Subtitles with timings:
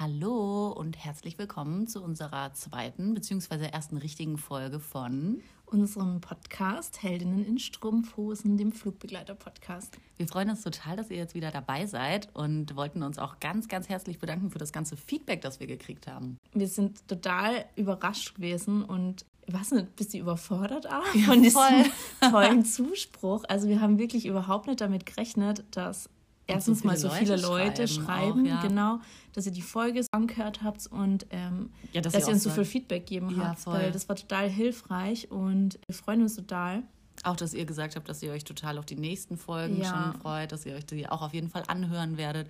[0.00, 3.66] Hallo und herzlich willkommen zu unserer zweiten bzw.
[3.66, 9.98] ersten richtigen Folge von unserem Podcast Heldinnen in Strumpfhosen, dem Flugbegleiter-Podcast.
[10.16, 13.68] Wir freuen uns total, dass ihr jetzt wieder dabei seid und wollten uns auch ganz,
[13.68, 16.38] ganz herzlich bedanken für das ganze Feedback, das wir gekriegt haben.
[16.54, 21.60] Wir sind total überrascht gewesen und weiß nicht, bist du überfordert auch Ja, von diesem
[21.60, 22.30] voll.
[22.30, 23.44] tollen Zuspruch?
[23.50, 26.08] Also wir haben wirklich überhaupt nicht damit gerechnet, dass
[26.54, 28.62] erstens so mal so viele Leute schreiben schreiben, auch, ja.
[28.62, 29.00] genau,
[29.32, 32.50] dass ihr die Folge angehört habt und ähm, Ja, dass dass, ihr ihr uns so
[32.50, 33.74] viel Feedback gegeben Ja, habt, voll.
[33.74, 36.82] weil das war total hilfreich und wir freuen uns total.
[37.22, 40.52] Auch, dass ihr gesagt habt, dass ihr euch total auf die nächsten Folgen schon freut,
[40.52, 42.48] dass ihr euch die auch auf jeden Fall anhören werdet.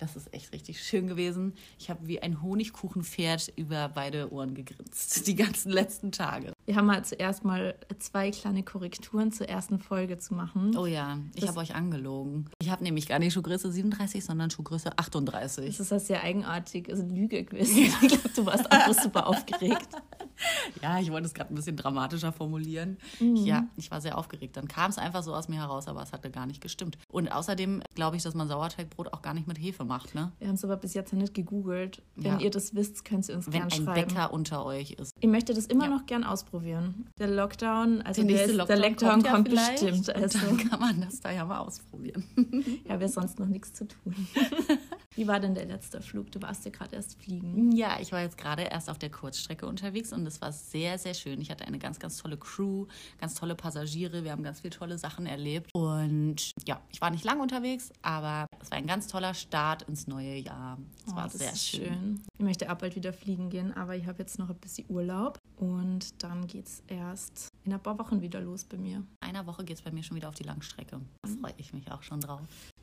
[0.00, 1.52] Das ist echt richtig schön gewesen.
[1.78, 6.52] Ich habe wie ein Honigkuchenpferd über beide Ohren gegrinst, die ganzen letzten Tage.
[6.64, 10.74] Wir haben halt zuerst mal zwei kleine Korrekturen zur ersten Folge zu machen.
[10.76, 12.46] Oh ja, ich Das- habe euch angelogen.
[12.62, 15.66] Ich habe nämlich gar nicht Schuhgröße 37, sondern Schuhgröße 38.
[15.76, 17.76] Das ist ja sehr eigenartig, also Lüge gewesen.
[18.02, 19.88] Ich glaube, du warst einfach super aufgeregt.
[20.82, 22.96] Ja, ich wollte es gerade ein bisschen dramatischer formulieren.
[23.18, 23.36] Mhm.
[23.36, 24.56] Ja, ich war sehr aufgeregt.
[24.56, 26.96] Dann kam es einfach so aus mir heraus, aber es hatte gar nicht gestimmt.
[27.08, 30.32] Und außerdem glaube ich, dass man Sauerteigbrot auch gar nicht mit Hefe macht, ne?
[30.38, 32.02] Wir haben es aber bis jetzt noch nicht gegoogelt.
[32.16, 32.38] Wenn Ja.
[32.40, 34.08] ihr das wisst, könnt ihr uns Wenn gerne ein schreiben.
[34.08, 35.12] Bäcker unter euch ist.
[35.20, 35.90] Ich möchte das immer Ja.
[35.90, 37.06] noch gern ausprobieren.
[37.18, 40.14] Der Lockdown, also Der der, ist, der Lockdown Lockdown ja kommt, vielleicht bestimmt.
[40.14, 42.24] Also dann kann man das da ja mal ausprobieren.
[42.88, 44.14] ja, wir sonst noch nichts zu tun.
[45.20, 46.32] Wie war denn der letzte Flug?
[46.32, 47.72] Du warst ja gerade erst fliegen.
[47.72, 51.12] Ja, ich war jetzt gerade erst auf der Kurzstrecke unterwegs und es war sehr, sehr
[51.12, 51.42] schön.
[51.42, 52.86] Ich hatte eine ganz, ganz tolle Crew,
[53.18, 54.24] ganz tolle Passagiere.
[54.24, 55.68] Wir haben ganz viele tolle Sachen erlebt.
[55.74, 60.06] Und ja, ich war nicht lang unterwegs, aber es war ein ganz toller Start ins
[60.06, 60.78] neue Jahr.
[61.06, 62.22] Es Oh, war sehr ist schön.
[62.38, 65.36] Ich möchte auch bald wieder fliegen gehen, aber ich habe jetzt noch ein bisschen Urlaub.
[65.58, 68.96] Und dann geht es erst in ein paar Wochen wieder los bei mir.
[68.96, 70.98] In einer Woche geht es bei mir schon wieder auf die Langstrecke.
[71.20, 72.40] Da freue ich mich auch schon drauf.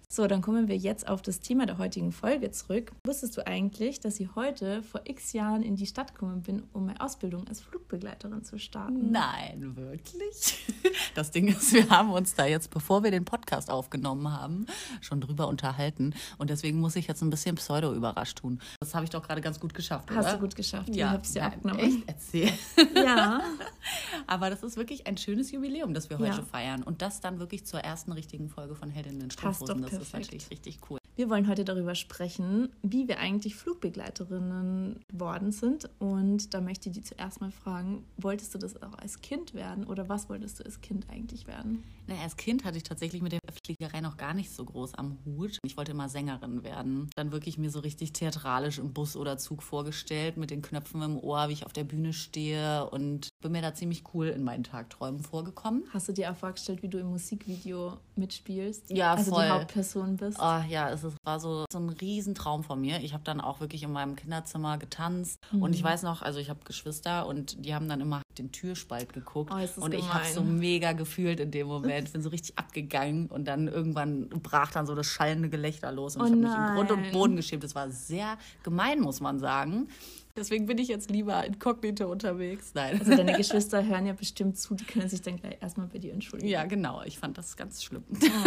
[0.09, 2.93] So, dann kommen wir jetzt auf das Thema der heutigen Folge zurück.
[3.05, 6.85] Wusstest du eigentlich, dass ich heute vor x Jahren in die Stadt gekommen bin, um
[6.85, 9.11] meine Ausbildung als Flugbegleiterin zu starten?
[9.11, 10.63] Nein, wirklich?
[11.13, 14.67] Das Ding ist, wir haben uns da jetzt, bevor wir den Podcast aufgenommen haben,
[15.01, 16.13] schon drüber unterhalten.
[16.37, 18.59] Und deswegen muss ich jetzt ein bisschen pseudo-überrascht tun.
[18.79, 20.33] Das habe ich doch gerade ganz gut geschafft, Hast oder?
[20.35, 20.89] du gut geschafft.
[20.95, 21.81] Ja, ich habe es dir nein, abgenommen.
[21.81, 22.03] Echt?
[22.07, 22.51] Erzähl.
[22.95, 23.41] Ja.
[24.27, 26.43] Aber das ist wirklich ein schönes Jubiläum, das wir heute Ja.
[26.43, 26.83] feiern.
[26.83, 29.81] Und das dann wirklich zur ersten richtigen Folge von Heldinnen in Strumpfhosen.
[29.81, 30.99] doch Das ist natürlich richtig cool.
[31.17, 35.89] Wir wollen heute darüber sprechen, wie wir eigentlich Flugbegleiterinnen geworden sind.
[35.97, 39.85] Und da möchte ich dich zuerst mal fragen, wolltest du das auch als Kind werden
[39.85, 41.83] oder was wolltest du als Kind eigentlich werden?
[42.05, 45.17] Na, als Kind hatte ich tatsächlich mit der Fliegerei noch gar nicht so groß am
[45.25, 45.57] Hut.
[45.65, 47.09] Ich wollte immer Sängerin werden.
[47.15, 51.17] Dann wirklich mir so richtig theatralisch im Bus oder Zug vorgestellt, mit den Knöpfen im
[51.17, 54.63] Ohr, wie ich auf der Bühne stehe und bin mir da ziemlich cool in meinen
[54.63, 55.83] Tagträumen vorgekommen.
[55.91, 58.91] Hast du dir auch vorgestellt, wie du im Musikvideo mitspielst?
[58.91, 59.45] Ja, also voll.
[59.45, 60.37] die Hauptperson bist?
[60.39, 62.99] Oh, ja, es ist- war so, so ein Riesentraum von mir.
[63.01, 65.39] Ich habe dann auch wirklich in meinem Kinderzimmer getanzt.
[65.51, 65.73] Und Mhm.
[65.73, 69.51] ich weiß noch, also ich habe Geschwister und die haben dann immer den Türspalt geguckt.
[69.53, 72.11] Oh, das und ich habe so mega gefühlt in dem Moment.
[72.13, 76.15] Bin so richtig abgegangen und dann irgendwann brach dann so das schallende Gelächter los.
[76.15, 77.11] Und Oh ich habe mich in Grund und.
[77.11, 77.63] Boden geschämt.
[77.63, 79.87] Das war sehr gemein, muss man sagen.
[80.35, 82.71] Deswegen bin ich jetzt lieber inkognito unterwegs.
[82.75, 82.99] Nein.
[82.99, 86.13] Also deine Geschwister hören ja bestimmt zu, die können sich dann gleich erstmal bei dir
[86.13, 86.51] entschuldigen.
[86.51, 87.01] Ja, genau.
[87.05, 88.03] Ich fand das ganz schlimm.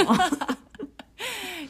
[0.07, 0.15] Oh.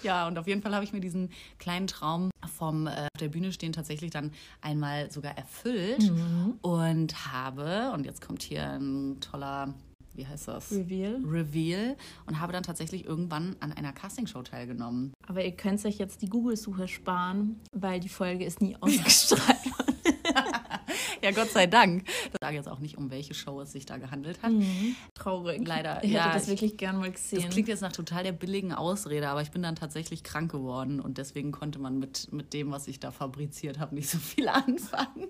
[0.03, 3.29] Ja, und auf jeden Fall habe ich mir diesen kleinen Traum vom äh, auf der
[3.29, 6.55] Bühne stehen tatsächlich dann einmal sogar erfüllt Mhm.
[6.63, 9.75] und habe, und jetzt kommt hier ein toller,
[10.15, 10.73] wie heißt das?
[10.73, 11.21] Reveal.
[11.25, 11.97] Reveal
[12.27, 15.13] und habe dann tatsächlich irgendwann an einer Castingshow teilgenommen.
[15.29, 19.59] Aber ihr könnt euch jetzt die Google-Suche sparen, weil die Folge ist nie ausgestrahlt.
[21.37, 22.09] Ja, Gott sei Dank.
[22.09, 24.53] Ich sage jetzt auch nicht, um welche Show es sich da gehandelt hat.
[25.15, 25.67] Traurig.
[25.67, 27.43] Leider, Ich ja, hätte das ich- wirklich gern mal gesehen.
[27.43, 31.01] Das klingt jetzt nach total der billigen Ausrede, aber ich bin dann tatsächlich krank geworden
[31.01, 34.49] und deswegen konnte man mit, mit dem, was ich da fabriziert habe, nicht so viel
[34.49, 35.29] anfangen.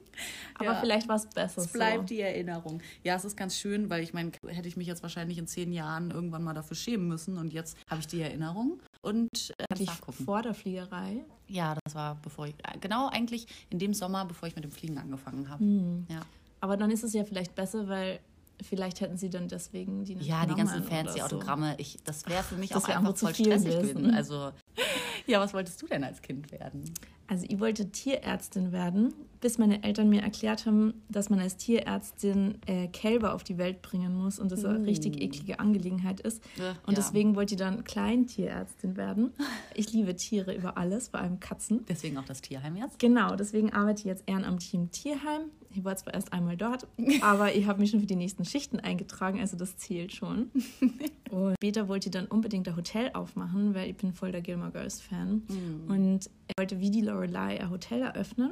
[0.55, 0.81] Aber Ja.
[0.81, 1.63] vielleicht war es besser.
[1.63, 2.81] Es bleibt die Erinnerung.
[3.03, 5.73] Ja, es ist ganz schön, weil ich meine, hätte ich mich jetzt wahrscheinlich in zehn
[5.73, 10.25] Jahren irgendwann mal dafür schämen müssen und jetzt habe ich die Erinnerung und äh, nachgucken.
[10.25, 11.25] vor der Fliegerei.
[11.49, 14.71] Ja, das war bevor ich, äh, genau eigentlich in dem Sommer, bevor ich mit dem
[14.71, 15.65] Fliegen angefangen habe.
[15.65, 16.07] Hm.
[16.09, 16.21] Ja.
[16.61, 18.21] Aber dann ist es ja vielleicht besser, weil
[18.63, 21.37] vielleicht hätten sie dann deswegen die nicht Ja, die ganzen fancy oder so.
[21.37, 23.95] Autogramme, ich, das wäre für mich Das auch einfach voll stressig gewesen.
[24.03, 24.15] gewesen.
[24.15, 24.53] Also,
[25.27, 26.93] ja, was wolltest du denn als Kind werden?
[27.27, 32.59] Also ich wollte Tierärztin werden, bis meine Eltern mir erklärt haben, dass man als Tierärztin
[32.67, 35.23] äh, Kälber auf die Welt bringen muss und das eine richtig Mm.
[35.23, 36.43] eklige Angelegenheit ist.
[36.59, 37.03] Ja, Und ja.
[37.03, 39.33] deswegen wollte ich dann Kleintierärztin werden.
[39.75, 41.85] Ich liebe Tiere über alles, vor allem Katzen.
[41.89, 42.99] Deswegen auch das Tierheim jetzt.
[42.99, 45.43] Genau, deswegen arbeite ich jetzt ehrenamtlich im Tierheim.
[45.73, 46.87] Ich war zwar erst einmal dort,
[47.23, 50.51] aber ich habe mich schon für die nächsten Schichten eingetragen, also das zählt schon.
[51.31, 54.73] Und später wollte ich dann unbedingt ein Hotel aufmachen, weil ich bin voll der Gilmore
[54.73, 55.43] Girls Fan.
[55.89, 58.51] Und ich wollte wie die Lorelei ein Hotel eröffnen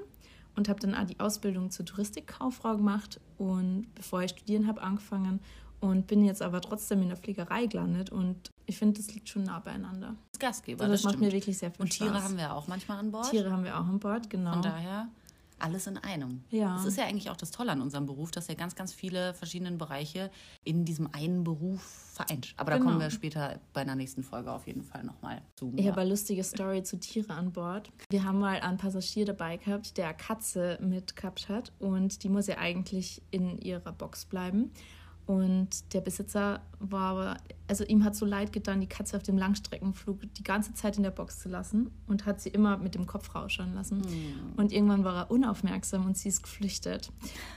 [0.57, 5.41] und habe dann auch die Ausbildung zur Touristikkauffrau gemacht und bevor ich studieren habe angefangen
[5.81, 9.45] und bin jetzt aber trotzdem in der Fliegerei gelandet und ich finde, das liegt schon
[9.45, 10.15] nah beieinander.
[10.33, 11.27] Als Gastgeber, Also das, das, macht stimmt.
[11.33, 12.23] mir wirklich sehr viel Und Tiere Spaß.
[12.25, 13.31] haben wir auch manchmal an Bord.
[13.31, 14.55] Tiere haben wir auch an Bord, genau.
[14.55, 15.09] Von daher
[15.61, 16.43] alles in einem.
[16.51, 16.75] Ja.
[16.77, 19.35] Das ist ja eigentlich auch das Tolle an unserem Beruf, dass er ganz, ganz viele
[19.35, 20.31] verschiedene Bereiche
[20.65, 21.81] in diesem einen Beruf
[22.13, 22.55] vereint.
[22.57, 22.89] Aber da Genau.
[22.91, 25.73] kommen wir später bei einer nächsten Folge auf jeden Fall nochmal zu.
[25.77, 27.91] Ich habe eine lustige Story zu Tiere an Bord.
[28.11, 32.47] Wir haben mal einen Passagier dabei gehabt, der Katze mit gehabt hat und die muss
[32.47, 34.71] ja eigentlich in ihrer Box bleiben.
[35.29, 37.37] Und der Besitzer war aber,
[37.67, 41.03] also ihm hat so leid getan, die Katze auf dem Langstreckenflug die ganze Zeit in
[41.03, 44.01] der Box zu lassen und hat sie immer mit dem Kopf rausschauen lassen.
[44.57, 47.13] Und irgendwann war er unaufmerksam und sie ist geflüchtet.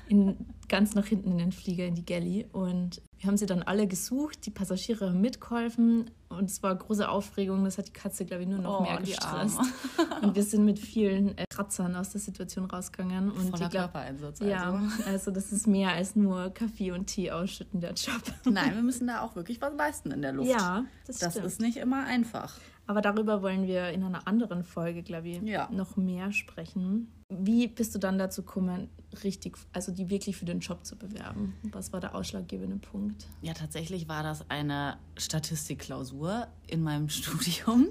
[0.09, 0.35] In,
[0.67, 2.45] ganz nach hinten in den Flieger, in die Galley.
[2.51, 7.07] Und wir haben sie dann alle gesucht, die Passagiere haben mitgeholfen und es war große
[7.07, 7.63] Aufregung.
[7.63, 9.59] Das hat die Katze, glaube ich, nur noch Oh, mehr gestresst.
[10.23, 13.29] Und wir sind mit vielen äh, Kratzern aus der Situation rausgegangen.
[13.31, 14.39] Und Voller ich glaub, Körpereinsatz.
[14.39, 15.03] ja, Also.
[15.05, 18.21] also das ist mehr als nur Kaffee und Tee ausschütten, der Job.
[18.45, 20.49] Nein, wir müssen da auch wirklich was leisten in der Luft.
[20.49, 21.45] Ja, das, Das stimmt.
[21.45, 22.55] ist nicht immer einfach.
[22.87, 25.69] Aber darüber wollen wir in einer anderen Folge, glaube ich, Ja.
[25.71, 27.11] noch mehr sprechen.
[27.29, 28.89] Wie bist du dann dazu gekommen,
[29.23, 31.55] richtig, also die wirklich für den Job zu bewerben?
[31.71, 33.27] Was war der ausschlaggebende Punkt?
[33.41, 37.87] Ja, tatsächlich war das eine Statistikklausur in meinem Studium,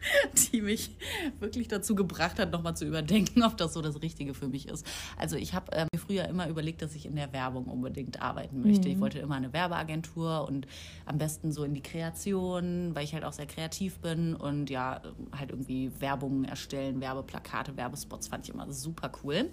[0.52, 0.90] die mich
[1.38, 4.86] wirklich dazu gebracht hat, nochmal zu überdenken, ob das so das Richtige für mich ist.
[5.16, 8.62] Also ich habe äh, mir früher immer überlegt, dass ich in der Werbung unbedingt arbeiten
[8.62, 8.88] möchte.
[8.88, 10.66] Ich wollte immer eine Werbeagentur und
[11.06, 15.00] am besten so in die Kreation, weil ich halt auch sehr kreativ bin und ja,
[15.36, 19.50] halt irgendwie Werbung erstellen, Werbeplakate, Werbespots fand ich immer super cool.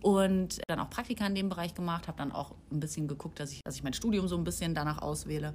[0.00, 3.52] Und dann auch Praktika in dem Bereich gemacht, habe dann auch ein bisschen geguckt, dass
[3.52, 5.54] ich, dass ich mein Studium so ein bisschen danach auswähle.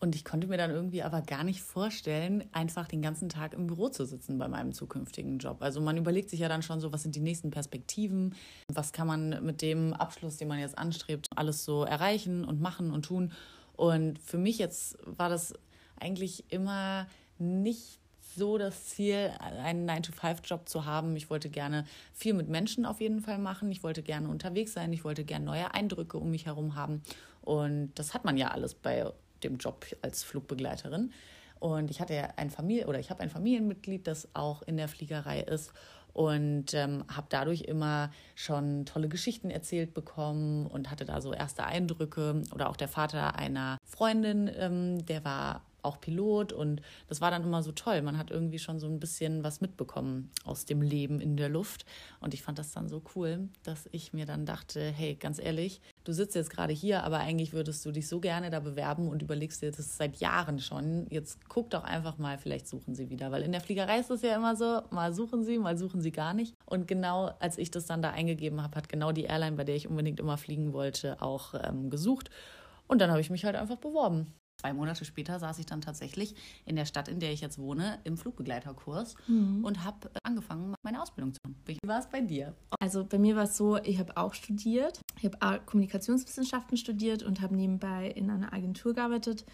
[0.00, 3.66] Und ich konnte mir dann irgendwie aber gar nicht vorstellen, einfach den ganzen Tag im
[3.66, 5.62] Büro zu sitzen bei meinem zukünftigen Job.
[5.62, 8.34] Also man überlegt sich ja dann schon so, was sind die nächsten Perspektiven,
[8.70, 12.90] was kann man mit dem Abschluss, den man jetzt anstrebt, alles so erreichen und machen
[12.90, 13.32] und tun.
[13.76, 15.54] Und für mich jetzt war das
[15.98, 17.06] eigentlich immer
[17.38, 18.00] nicht
[18.34, 21.16] so das Ziel, einen 9-to-5-Job zu haben.
[21.16, 23.70] Ich wollte gerne viel mit Menschen auf jeden Fall machen.
[23.70, 24.92] Ich wollte gerne unterwegs sein.
[24.92, 27.02] Ich wollte gerne neue Eindrücke um mich herum haben.
[27.42, 29.10] Und das hat man ja alles bei
[29.42, 31.12] dem Job als Flugbegleiterin.
[31.60, 34.88] Und ich hatte ja ein Familie oder ich habe ein Familienmitglied, das auch in der
[34.88, 35.72] Fliegerei ist
[36.14, 41.64] und ähm, habe dadurch immer schon tolle Geschichten erzählt bekommen und hatte da so erste
[41.64, 42.42] Eindrücke.
[42.54, 47.42] Oder auch der Vater einer Freundin, ähm, der war auch Pilot und das war dann
[47.42, 48.02] immer so toll.
[48.02, 51.84] Man hat irgendwie schon so ein bisschen was mitbekommen aus dem Leben in der Luft
[52.20, 55.80] und ich fand das dann so cool, dass ich mir dann dachte, hey, ganz ehrlich,
[56.04, 59.22] du sitzt jetzt gerade hier, aber eigentlich würdest du dich so gerne da bewerben und
[59.22, 61.06] überlegst dir das seit Jahren schon.
[61.10, 64.22] Jetzt guck doch einfach mal, vielleicht suchen sie wieder, weil in der Fliegerei ist es
[64.22, 66.54] ja immer so, mal suchen sie, mal suchen sie gar nicht.
[66.66, 69.76] Und genau als ich das dann da eingegeben habe, hat genau die Airline, bei der
[69.76, 72.30] ich unbedingt immer fliegen wollte, auch ähm, gesucht.
[72.86, 74.32] Und dann habe ich mich halt einfach beworben.
[74.64, 76.34] Zwei Monate später saß ich dann tatsächlich
[76.64, 81.34] in der Stadt, in der ich jetzt wohne, im Flugbegleiterkurs und habe angefangen, meine Ausbildung
[81.34, 81.56] zu machen.
[81.66, 82.54] Wie war es bei dir?
[82.80, 85.02] Also bei mir war es so, ich habe auch studiert.
[85.20, 89.44] Ich habe Kommunikationswissenschaften studiert und habe nebenbei in einer Agentur gearbeitet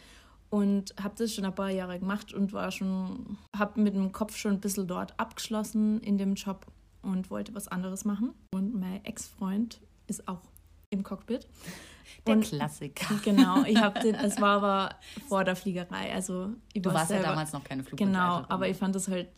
[0.48, 4.36] und habe das schon ein paar Jahre gemacht und war schon, habe mit dem Kopf
[4.36, 6.66] schon ein bisschen dort abgeschlossen in dem Job
[7.02, 8.32] und wollte was anderes machen.
[8.54, 10.42] Und mein Ex-Freund ist auch
[10.90, 11.48] im Cockpit.
[12.26, 13.14] Der Und- Klassiker.
[13.24, 14.94] Genau, ich habe den, es war aber
[15.28, 18.12] vor der Fliegerei, also ich Du war warst ja selber, damals noch keine Flugbegleiterin.
[18.38, 19.28] Genau, aber ich fand das halt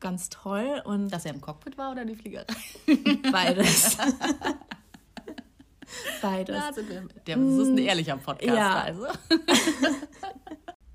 [0.00, 2.44] ganz toll und Dass er im Cockpit war oder die Fliegerei?
[3.32, 3.96] beides.
[6.20, 6.56] beides.
[6.88, 8.56] Wir- Der, das ist ein ehrlicher Podcast.
[8.56, 8.80] Ja.
[8.82, 9.06] Also.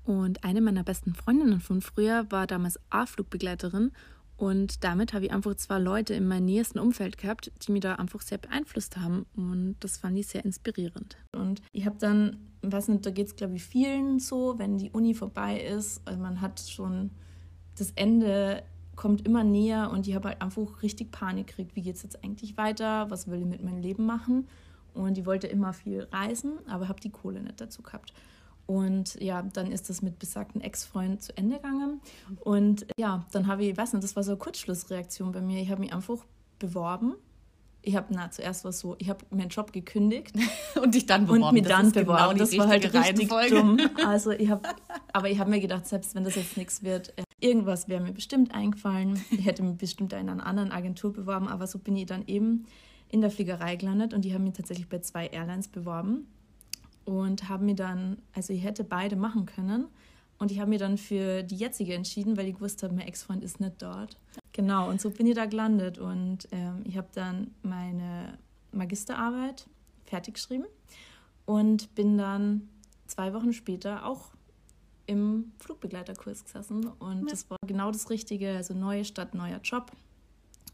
[0.04, 3.92] Und eine meiner besten Freundinnen von früher war damals A-Flugbegleiterin.
[4.38, 7.96] Und damit habe ich einfach zwei Leute in meinem nächsten Umfeld gehabt, die mich da
[7.96, 9.26] einfach sehr beeinflusst haben.
[9.36, 11.18] Und das fand ich sehr inspirierend.
[11.36, 14.90] Und ich habe dann, weiß nicht, da geht es glaube ich vielen so, wenn die
[14.90, 16.00] Uni vorbei ist.
[16.06, 17.10] Also man hat schon
[17.76, 18.62] das Ende
[18.94, 21.76] kommt immer näher und ich habe halt einfach richtig Panik gekriegt.
[21.76, 23.10] Wie geht es jetzt eigentlich weiter?
[23.10, 24.48] Was will ich mit meinem Leben machen?
[24.94, 28.12] Und ich wollte immer viel reisen, aber habe die Kohle nicht dazu gehabt.
[28.68, 32.00] Und ja, dann ist das mit besagten Ex-Freund zu Ende gegangen.
[32.40, 35.60] Und ja, dann habe ich, weiß nicht, das war so eine Kurzschlussreaktion bei mir.
[35.60, 36.24] Ich habe mich einfach
[36.58, 37.14] beworben
[37.82, 40.34] ich habe na zuerst was so, ich habe meinen Job gekündigt
[40.82, 41.42] und dich dann beworben.
[41.42, 42.34] Und mich dann das beworben.
[42.34, 43.78] Genau das war halt richtig dumm.
[44.06, 44.68] Also ich habe,
[45.12, 48.12] aber ich habe mir gedacht, selbst wenn das jetzt nichts wird, äh, irgendwas wäre mir
[48.12, 49.20] bestimmt eingefallen.
[49.30, 52.66] Ich hätte mich bestimmt in einer anderen Agentur beworben, aber so bin ich dann eben
[53.08, 56.26] in der Fliegerei gelandet und die haben mich tatsächlich bei zwei Airlines beworben
[57.08, 59.86] und haben mir dann, also ich hätte beide machen können.
[60.38, 63.42] Und ich habe mir dann für die jetzige entschieden, weil ich gewusst habe, mein Ex-Freund
[63.42, 64.18] ist nicht dort.
[64.52, 65.98] Genau, und so bin ich da gelandet.
[65.98, 68.36] Und ähm, ich habe dann meine
[68.72, 69.66] Magisterarbeit
[70.04, 70.66] fertig geschrieben
[71.46, 72.68] und bin dann
[73.06, 74.32] zwei Wochen später auch
[75.06, 76.88] im Flugbegleiterkurs gesessen.
[76.98, 77.26] Und ja.
[77.30, 78.54] das war genau das Richtige.
[78.54, 79.92] Also neue Stadt, neuer Job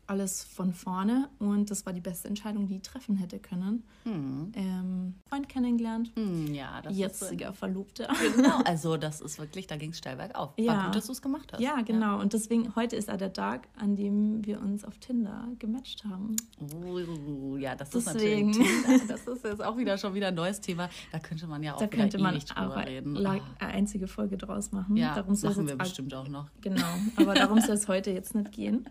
[0.07, 3.85] alles von vorne und das war die beste Entscheidung, die ich treffen hätte können.
[4.05, 4.53] Hm.
[4.55, 8.09] Ähm, Freund kennengelernt, hm, ja, das jetziger so Verlobter.
[8.35, 10.53] Genau, also das ist wirklich, da ging es steil bergauf.
[10.57, 10.73] Ja.
[10.73, 11.61] War gut, dass du es gemacht hast.
[11.61, 12.17] Ja, genau.
[12.17, 12.21] Ja.
[12.21, 16.37] Und deswegen, heute ist auch der Tag, an dem wir uns auf Tinder gematcht haben.
[16.61, 18.51] Uh, ja, das deswegen.
[18.51, 19.05] ist natürlich Tinder.
[19.15, 20.89] Das ist jetzt auch wieder schon wieder ein neues Thema.
[21.13, 23.17] Da könnte man ja auch da könnte man auch reden.
[23.17, 23.67] eine ah.
[23.67, 24.97] einzige Folge draus machen.
[24.97, 26.51] Ja, darum machen wir bestimmt auch noch.
[26.61, 28.89] Genau, aber darum soll es heute jetzt nicht gehen.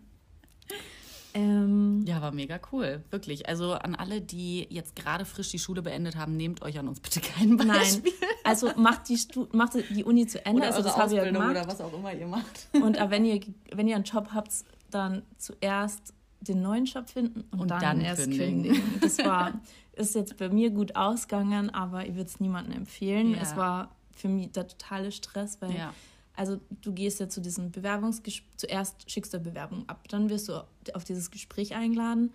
[1.33, 3.49] Ähm, ja, war mega cool, wirklich.
[3.49, 6.99] Also an alle, die jetzt gerade frisch die Schule beendet haben, nehmt euch an uns
[6.99, 8.11] bitte kein Beispiel.
[8.19, 10.61] Nein, also macht die, Stu macht die Uni zu Ende.
[10.61, 11.51] Oder also das habe ich ja gemacht.
[11.51, 12.67] Oder was auch immer ihr macht.
[12.73, 13.39] Und wenn ihr,
[13.71, 14.51] wenn ihr einen Job habt,
[14.91, 18.63] dann zuerst den neuen Job finden und, und dann, dann, erst kündigen.
[18.63, 18.99] kündigen.
[19.01, 19.59] Das war,
[19.93, 23.31] ist jetzt bei mir gut ausgegangen, aber ich würde es niemandem empfehlen.
[23.31, 23.41] Ja.
[23.41, 25.93] Es war für mich der totale Stress, weil ja
[26.35, 30.49] also du gehst ja zu diesem Bewerbungsgespräch, zuerst schickst du eine Bewerbung ab, dann wirst
[30.49, 32.31] du auf dieses Gespräch eingeladen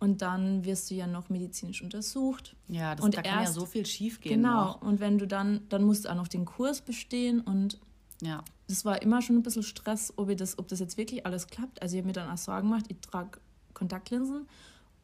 [0.00, 2.54] und dann wirst du ja noch medizinisch untersucht.
[2.68, 4.42] Ja, das, und da erst, kann ja so viel schief gehen.
[4.42, 4.82] Genau, noch.
[4.82, 7.78] und wenn du dann, dann musst du auch noch den Kurs bestehen und
[8.20, 8.42] ja.
[8.68, 11.80] das war immer schon ein bisschen Stress, ob, das, ob das jetzt wirklich alles klappt.
[11.82, 13.38] Also ich habe mir dann auch Sorgen gemacht, ich trage
[13.74, 14.46] Kontaktlinsen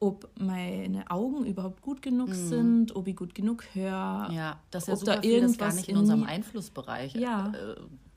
[0.00, 2.48] ob meine Augen überhaupt gut genug mhm.
[2.48, 4.28] sind, ob ich gut genug höre.
[4.32, 7.52] Ja, das ist ja super da viel, das gar nicht in, in unserem Einflussbereich ja.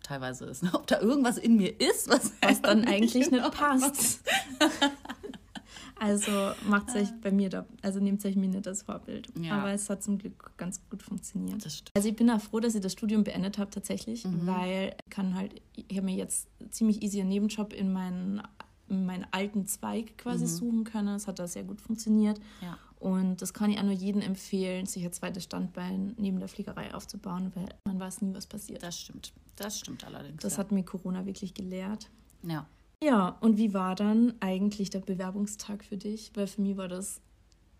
[0.08, 0.64] Teilweise ist.
[0.64, 0.72] Ne?
[0.74, 4.22] Ob da irgendwas in mir ist, was, was dann eigentlich nicht passt.
[5.96, 6.32] also
[6.68, 9.28] macht euch bei mir da, also nehmt euch mir nicht das Vorbild.
[9.40, 9.60] Ja.
[9.60, 11.66] Aber es hat zum Glück ganz gut funktioniert.
[11.94, 14.48] Also ich bin auch froh, dass ich das Studium beendet habe tatsächlich, mhm.
[14.48, 18.42] weil ich kann halt, ich habe mir jetzt ziemlich easy einen Nebenjob in meinen
[18.90, 20.50] meinen alten Zweig quasi mhm.
[20.50, 21.16] suchen können.
[21.16, 22.40] Es hat da sehr gut funktioniert.
[22.62, 22.78] Ja.
[23.00, 26.94] Und das kann ich auch nur jedem empfehlen, sich ein zweites Standbein neben der Fliegerei
[26.94, 28.82] aufzubauen, weil man weiß nie, was passiert.
[28.82, 29.34] Das stimmt.
[29.56, 30.42] Das stimmt allerdings.
[30.42, 30.60] Das ja.
[30.60, 32.10] hat mir Corona wirklich gelehrt.
[32.44, 32.68] Ja.
[33.04, 36.32] Ja, und wie war dann eigentlich der Bewerbungstag für dich?
[36.34, 37.22] Weil für mich war das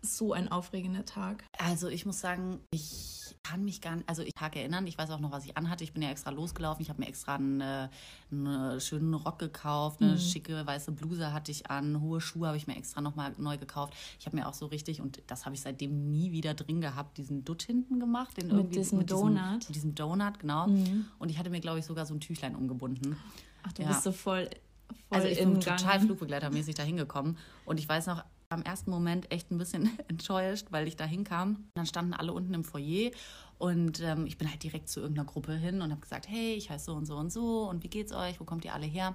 [0.00, 1.44] so ein aufregender Tag.
[1.58, 5.10] Also ich muss sagen, ich kann mich gar nicht, also ich Tag erinnern, ich weiß
[5.10, 5.84] auch noch, was ich anhatte.
[5.84, 7.88] Ich bin ja extra losgelaufen, ich habe mir extra einen,
[8.30, 10.18] einen, schönen Rock gekauft, eine mhm.
[10.18, 13.94] schicke weiße Bluse hatte ich an, hohe Schuhe habe ich mir extra nochmal neu gekauft.
[14.18, 17.18] Ich habe mir auch so richtig, und das habe ich seitdem nie wieder drin gehabt,
[17.18, 18.36] diesen Dutt hinten gemacht.
[18.36, 19.36] Den mit diesem mit Donut.
[19.36, 20.66] Diesem, mit diesem Donut, genau.
[20.66, 21.06] Mhm.
[21.18, 23.16] Und ich hatte mir, glaube ich, sogar so ein Tüchlein umgebunden.
[23.62, 23.88] Ach, du ja.
[23.88, 24.48] bist so voll
[25.10, 27.36] also ich bin total flugbegleitermäßig da hingekommen.
[27.64, 31.64] Und ich weiß noch, am ersten Moment echt ein bisschen enttäuscht, weil ich da hinkam.
[31.74, 33.10] Dann standen alle unten im Foyer
[33.58, 36.70] und ähm, ich bin halt direkt zu irgendeiner Gruppe hin und habe gesagt, hey, ich
[36.70, 38.40] heiße so und so und so und wie geht's euch?
[38.40, 39.14] Wo kommt ihr alle her?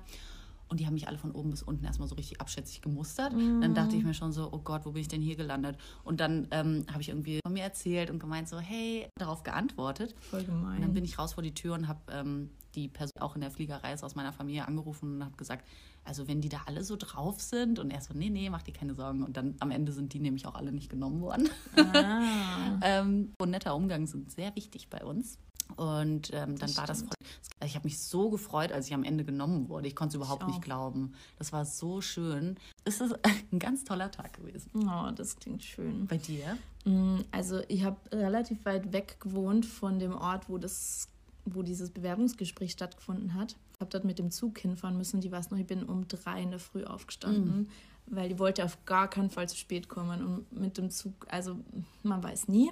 [0.69, 3.33] Und die haben mich alle von oben bis unten erstmal so richtig abschätzig gemustert.
[3.33, 3.61] Mm.
[3.61, 5.77] Dann dachte ich mir schon so, oh Gott, wo bin ich denn hier gelandet?
[6.03, 10.15] Und dann ähm, habe ich irgendwie von mir erzählt und gemeint so, hey, darauf geantwortet.
[10.31, 10.77] Voll gemein.
[10.77, 13.41] Und dann bin ich raus vor die Tür und habe ähm, die Person auch in
[13.41, 15.67] der Fliegerei ist aus meiner Familie angerufen und habe gesagt,
[16.05, 18.73] also wenn die da alle so drauf sind und er so, nee, nee, mach dir
[18.73, 19.23] keine Sorgen.
[19.23, 21.49] Und dann am Ende sind die nämlich auch alle nicht genommen worden.
[21.75, 22.79] Ah.
[22.81, 25.37] ähm, und netter Umgang sind sehr wichtig bei uns.
[25.75, 27.03] Und ähm, dann das war das.
[27.03, 29.87] Also ich habe mich so gefreut, als ich am Ende genommen wurde.
[29.87, 31.13] Ich konnte es überhaupt nicht glauben.
[31.39, 32.57] Das war so schön.
[32.83, 33.15] Es ist
[33.51, 34.69] ein ganz toller Tag gewesen.
[34.75, 36.05] Oh, das klingt schön.
[36.07, 36.57] Bei dir?
[36.85, 41.07] Mm, also ich habe relativ weit weg gewohnt von dem Ort, wo das
[41.45, 43.55] wo dieses Bewerbungsgespräch stattgefunden hat.
[43.73, 45.21] Ich habe dort mit dem Zug hinfahren müssen.
[45.21, 47.67] Die weiß noch, ich bin um drei in der Früh aufgestanden, mhm.
[48.07, 50.23] weil die wollte auf gar keinen Fall zu spät kommen.
[50.23, 51.57] Und mit dem Zug, also
[52.03, 52.71] man weiß nie.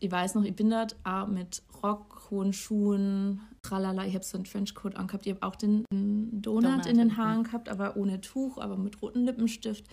[0.00, 4.04] Ich weiß noch, ich bin dort auch mit Rock, hohen Schuhen, tralala.
[4.04, 5.26] Ich habe so einen Trenchcoat angehabt.
[5.26, 9.00] Ich habe auch den Donut, Donut in den Haaren gehabt, aber ohne Tuch, aber mit
[9.00, 9.84] rotem Lippenstift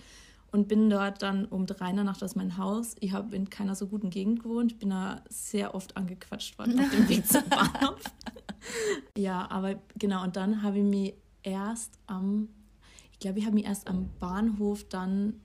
[0.54, 2.94] und bin dort dann um drei in der Nacht aus meinem Haus.
[3.00, 6.90] Ich habe in keiner so guten Gegend gewohnt, bin da sehr oft angequatscht worden auf
[6.90, 8.00] dem Weg zum Bahnhof.
[9.18, 12.50] ja, aber genau, und dann habe ich mich erst am,
[13.10, 15.40] ich glaube, ich habe mich erst am Bahnhof dann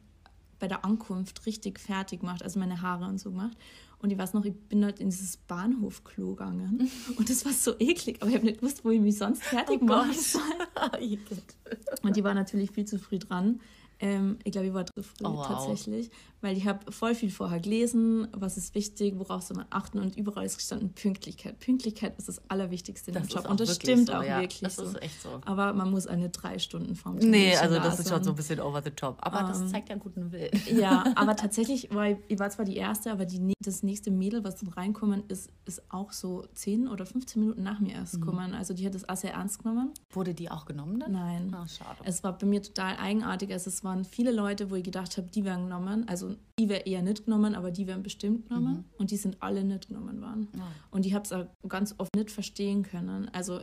[0.60, 3.58] bei der Ankunft richtig fertig gemacht, also meine Haare und so gemacht.
[3.98, 6.90] Und ich weiß noch, ich bin dort in dieses Bahnhofklo gegangen.
[7.18, 9.80] Und das war so eklig, aber ich habe nicht gewusst, wo ich mich sonst fertig
[9.82, 10.42] oh machen soll.
[12.04, 13.60] und die war natürlich viel zu früh dran.
[14.02, 15.48] Ähm, ich glaube, ich war früh oh, wow.
[15.48, 16.10] tatsächlich,
[16.42, 20.16] weil ich habe voll viel vorher gelesen, was ist wichtig, worauf soll man achten und
[20.16, 21.60] überall ist gestanden Pünktlichkeit.
[21.60, 24.40] Pünktlichkeit ist das Allerwichtigste in dem Job und das stimmt so, auch ja.
[24.40, 24.84] wirklich das so.
[24.84, 25.42] ist echt so.
[25.46, 28.36] Aber man muss eine drei Stunden vom Termin Nee, also das ist schon so ein
[28.38, 30.50] bisschen over the top, aber um, das ähm, zeigt ja einen guten Willen.
[30.70, 34.58] Ja, aber tatsächlich, weil ich war zwar die Erste, aber die, das nächste Mädel, was
[34.58, 38.22] dann reinkommen, ist, ist auch so 10 oder 15 Minuten nach mir erst mhm.
[38.22, 38.54] gekommen.
[38.54, 39.94] Also die hat das auch sehr ernst genommen.
[40.12, 41.12] Wurde die auch genommen dann?
[41.12, 41.56] Nein.
[41.56, 42.00] Oh, schade.
[42.04, 43.52] Es war bei mir total eigenartig.
[43.52, 46.08] Also es waren viele Leute, wo ich gedacht habe, die werden genommen.
[46.08, 48.74] Also die wäre eher nicht genommen, aber die werden bestimmt genommen.
[48.74, 48.86] Mhm.
[49.00, 50.48] Und die sind alle nicht genommen worden.
[50.56, 50.68] Ja.
[50.92, 53.30] Und ich habe es auch ganz oft nicht verstehen können.
[53.34, 53.62] Also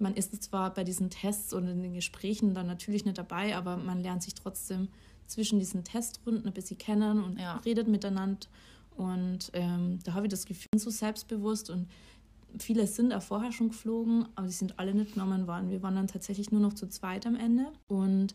[0.00, 3.76] man ist zwar bei diesen Tests und in den Gesprächen dann natürlich nicht dabei, aber
[3.76, 4.88] man lernt sich trotzdem
[5.26, 7.58] zwischen diesen Testrunden ein bisschen kennen und ja.
[7.58, 8.48] redet miteinander.
[8.96, 11.86] Und ähm, da habe ich das Gefühl, so selbstbewusst und
[12.58, 15.70] viele sind auch vorher schon geflogen, aber die sind alle nicht genommen worden.
[15.70, 18.34] Wir waren dann tatsächlich nur noch zu zweit am Ende und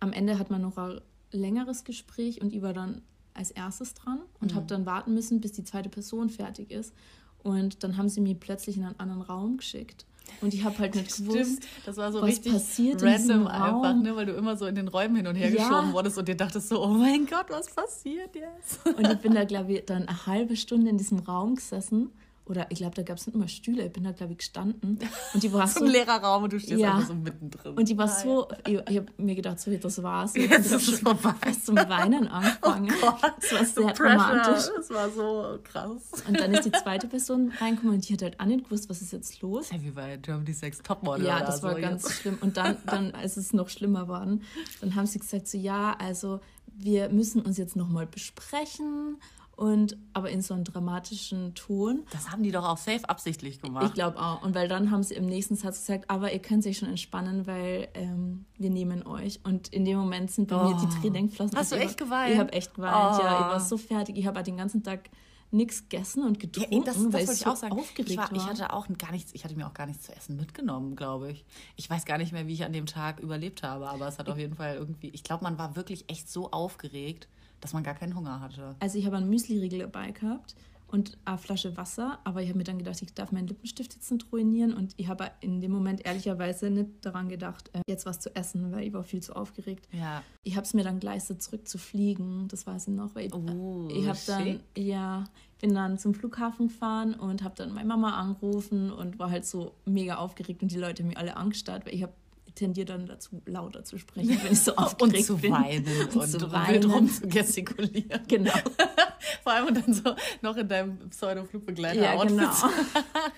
[0.00, 1.00] am Ende hat man noch ein
[1.32, 3.02] längeres Gespräch und ich war dann
[3.34, 4.56] als erstes dran und mhm.
[4.56, 6.94] habe dann warten müssen, bis die zweite Person fertig ist.
[7.42, 10.04] Und dann haben sie mich plötzlich in einen anderen Raum geschickt.
[10.40, 11.28] Und ich habe halt nicht Stimmt.
[11.28, 14.74] gewusst, das war so was richtig passiert random einfach, ne, weil du immer so in
[14.74, 15.68] den Räumen hin und her ja.
[15.68, 18.84] geschoben wurdest und dir dachtest so, oh mein Gott, was passiert jetzt?
[18.84, 22.10] Und ich bin da, glaube ich, dann eine halbe Stunde in diesem Raum gesessen
[22.46, 23.86] oder ich glaube, da gab es nicht immer Stühle.
[23.86, 25.00] Ich bin da, glaube ich, gestanden.
[25.34, 25.84] Und die war so.
[25.84, 26.94] ein leerer Raum und du stehst ja.
[26.94, 27.74] einfach so mittendrin.
[27.74, 28.22] Und die war Nein.
[28.22, 28.48] so.
[28.64, 30.34] Ich, ich habe mir gedacht, so, das war's.
[30.36, 31.34] Jetzt ist es vorbei.
[31.40, 32.92] Fast zum Weinen angefangen.
[33.02, 33.34] Oh Gott.
[33.40, 34.70] Das war sehr so dramatisch.
[34.76, 36.22] Das war so krass.
[36.28, 39.02] Und dann ist die zweite Person reingekommen und die hat halt auch nicht gewusst, was
[39.02, 39.70] ist jetzt los.
[39.70, 41.26] Ja, wie bei Germany Sex Topmodel.
[41.26, 42.20] Ja, das war so ganz jetzt.
[42.20, 42.38] schlimm.
[42.40, 44.42] Und dann, dann ist es noch schlimmer geworden.
[44.80, 46.40] Dann haben sie gesagt, so, ja, also
[46.78, 49.18] wir müssen uns jetzt nochmal besprechen
[49.56, 52.04] und aber in so einem dramatischen Ton.
[52.12, 53.86] Das haben die doch auch safe absichtlich gemacht.
[53.86, 54.42] Ich glaube auch.
[54.42, 57.46] Und weil dann haben sie im nächsten Satz gesagt, aber ihr könnt sich schon entspannen,
[57.46, 59.40] weil ähm, wir nehmen euch.
[59.44, 60.68] Und in dem Moment sind bei oh.
[60.68, 61.00] mir die oh.
[61.00, 61.56] Tränen geflossen.
[61.56, 62.34] Hast du echt geweint?
[62.34, 63.22] Ich habe echt geweint, oh.
[63.22, 63.40] ja.
[63.40, 64.18] Ich war so fertig.
[64.18, 65.08] Ich habe den ganzen Tag
[65.50, 67.72] nichts gegessen und getrunken, ja, das, das weil ich so auch sagen.
[67.72, 68.36] aufgeregt ich war, war.
[68.36, 71.30] Ich hatte auch gar nichts, ich hatte mir auch gar nichts zu essen mitgenommen, glaube
[71.30, 71.44] ich.
[71.76, 74.28] Ich weiß gar nicht mehr, wie ich an dem Tag überlebt habe, aber es hat
[74.28, 77.28] auf jeden Fall irgendwie, ich glaube, man war wirklich echt so aufgeregt
[77.60, 78.76] dass man gar keinen Hunger hatte.
[78.80, 80.54] Also ich habe einen Müsli-Riegel dabei gehabt
[80.88, 84.10] und eine Flasche Wasser, aber ich habe mir dann gedacht, ich darf meinen Lippenstift jetzt
[84.10, 88.20] nicht ruinieren und ich habe in dem Moment ehrlicherweise nicht daran gedacht, äh, jetzt was
[88.20, 89.88] zu essen, weil ich war viel zu aufgeregt.
[89.92, 90.22] Ja.
[90.44, 93.34] Ich habe es mir dann gleich zurück zu fliegen, das weiß ich noch, weil ich,
[93.34, 95.24] oh, ich habe dann ja
[95.58, 99.72] bin dann zum Flughafen gefahren und habe dann meine Mama angerufen und war halt so
[99.86, 102.12] mega aufgeregt und die Leute haben mich alle angestarrt, weil ich habe
[102.56, 105.52] tendiere dann dazu, lauter zu sprechen, wenn ich so aufgeregt und zu bin.
[105.52, 106.90] Weinen und, und zu weinen.
[106.90, 108.22] rum zu gestikulieren.
[108.26, 108.52] Genau.
[109.42, 112.50] Vor allem und dann so noch in deinem Pseudo-Flugbegleiter ja, genau.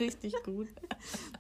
[0.00, 0.68] Richtig gut.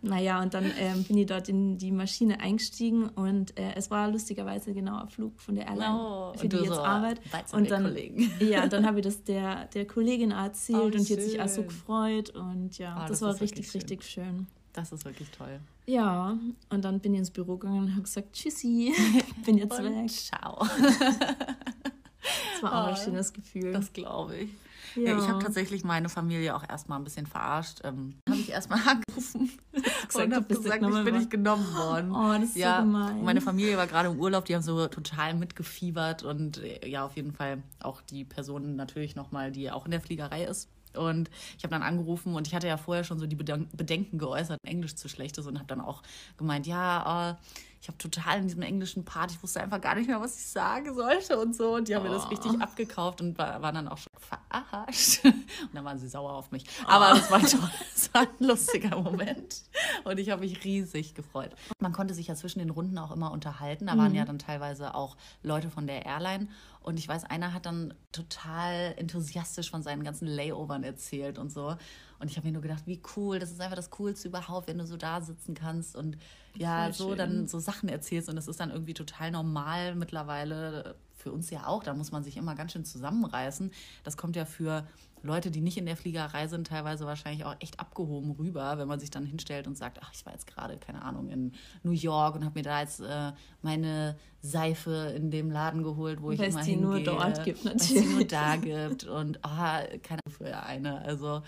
[0.02, 4.10] Naja, und dann ähm, bin ich dort in die Maschine eingestiegen und äh, es war
[4.10, 7.20] lustigerweise genau ein Flug von der Airline, oh, für die ich jetzt so arbeite.
[7.52, 7.96] Und dann,
[8.40, 11.48] ja, dann habe ich das der, der Kollegin erzählt oh, und die hat sich auch
[11.48, 14.46] so gefreut und ja, oh, das, das war richtig, richtig schön.
[14.72, 15.60] Das ist wirklich toll.
[15.86, 16.36] Ja,
[16.70, 18.94] und dann bin ich ins Büro gegangen und habe gesagt, tschüssi,
[19.44, 20.10] bin jetzt weg.
[20.10, 20.60] Ciao.
[20.60, 23.72] das war auch oh, ein schönes Gefühl.
[23.72, 24.50] Das glaube ich.
[24.94, 25.12] Ja.
[25.12, 25.18] ja.
[25.18, 27.80] ich habe tatsächlich meine Familie auch erstmal ein bisschen verarscht.
[27.84, 32.12] Ähm, habe ich erstmal angerufen gesagt, und habe gesagt, ich bin nicht genommen worden.
[32.12, 33.24] Oh, das ist ja, so gemein.
[33.24, 37.16] Meine Familie war gerade im Urlaub, die haben so total mitgefiebert und äh, ja, auf
[37.16, 40.68] jeden Fall auch die Person natürlich nochmal, die auch in der Fliegerei ist.
[40.98, 44.58] Und ich habe dann angerufen und ich hatte ja vorher schon so die Bedenken geäußert,
[44.64, 46.02] Englisch zu schlecht ist und habe dann auch
[46.36, 47.36] gemeint, ja, uh,
[47.80, 50.46] ich habe total in diesem englischen Part, ich wusste einfach gar nicht mehr, was ich
[50.46, 51.76] sagen sollte und so.
[51.76, 52.08] Und die haben oh.
[52.08, 52.60] mir das richtig oh.
[52.60, 55.24] abgekauft und war, waren dann auch schon verarscht.
[55.24, 56.64] Und dann waren sie sauer auf mich.
[56.84, 56.88] Oh.
[56.88, 57.70] Aber das war toll.
[57.94, 59.62] Es war ein lustiger Moment.
[60.04, 61.50] Und ich habe mich riesig gefreut.
[61.80, 63.86] Man konnte sich ja zwischen den Runden auch immer unterhalten.
[63.86, 64.18] Da waren mhm.
[64.18, 66.48] ja dann teilweise auch Leute von der Airline.
[66.88, 71.76] Und ich weiß, einer hat dann total enthusiastisch von seinen ganzen Layovern erzählt und so.
[72.18, 74.78] Und ich habe mir nur gedacht, wie cool, das ist einfach das Coolste überhaupt, wenn
[74.78, 76.16] du so da sitzen kannst und
[76.54, 77.18] ja, Voll so schön.
[77.18, 78.30] dann so Sachen erzählst.
[78.30, 81.82] Und das ist dann irgendwie total normal mittlerweile, für uns ja auch.
[81.82, 83.70] Da muss man sich immer ganz schön zusammenreißen.
[84.02, 84.86] Das kommt ja für
[85.22, 89.00] Leute, die nicht in der Fliegerei sind, teilweise wahrscheinlich auch echt abgehoben rüber, wenn man
[89.00, 91.52] sich dann hinstellt und sagt, ach, ich war jetzt gerade, keine Ahnung, in
[91.82, 96.30] New York und habe mir da jetzt äh, meine Seife in dem Laden geholt, wo
[96.30, 96.88] ich Weil's immer die hingehe.
[96.88, 97.90] nur dort gibt, natürlich.
[97.90, 101.00] Weil es die nur da gibt und oh, keine für eine.
[101.02, 101.42] Also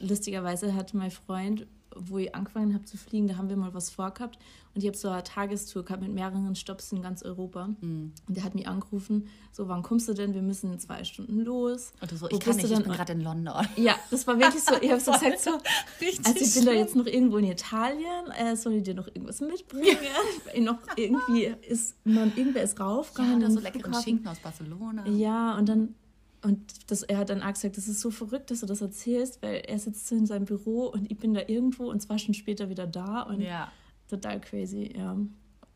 [0.00, 3.90] lustigerweise hat mein Freund wo ich angefangen habe zu fliegen, da haben wir mal was
[3.90, 4.38] vorgehabt
[4.74, 7.68] und ich habe so eine Tagestour gehabt mit mehreren Stops in ganz Europa.
[7.80, 8.12] Mhm.
[8.26, 10.32] Und der hat mich angerufen, so, wann kommst du denn?
[10.32, 11.92] Wir müssen in zwei Stunden los.
[12.00, 13.66] Und du so, ich kann nicht, ich bin gerade in London.
[13.76, 15.50] Ja, das war wirklich so, ich habe so gesagt, so,
[16.00, 19.08] Richtig also ich bin da jetzt noch irgendwo in Italien, äh, soll ich dir noch
[19.08, 19.98] irgendwas mitbringen?
[20.60, 23.40] noch irgendwie ist, man, irgendwer ist raufgegangen.
[23.40, 25.06] Ja, oder so leckeren Schinken aus Barcelona.
[25.06, 25.94] Ja, und dann
[26.42, 29.42] und das, er hat dann auch gesagt, das ist so verrückt, dass du das erzählst,
[29.42, 32.34] weil er sitzt so in seinem Büro und ich bin da irgendwo und zwei Stunden
[32.34, 33.70] später wieder da und ja.
[34.08, 35.16] total crazy, ja.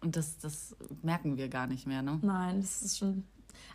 [0.00, 2.18] Und das, das merken wir gar nicht mehr, ne?
[2.22, 3.24] Nein, das ist schon.